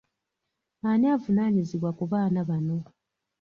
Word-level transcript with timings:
Ani 0.89 1.07
avunaanyizibwa 1.15 1.89
ku 1.97 2.03
baana 2.11 2.39
bano? 2.49 2.77